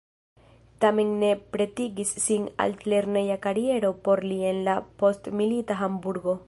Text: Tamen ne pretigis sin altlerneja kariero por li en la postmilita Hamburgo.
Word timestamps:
Tamen 0.85 1.11
ne 1.23 1.29
pretigis 1.57 2.15
sin 2.25 2.49
altlerneja 2.65 3.39
kariero 3.47 3.95
por 4.09 4.27
li 4.31 4.43
en 4.53 4.67
la 4.71 4.79
postmilita 5.03 5.81
Hamburgo. 5.85 6.39